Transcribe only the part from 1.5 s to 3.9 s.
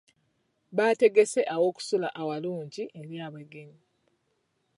awokusula awalungi eri abagenyi.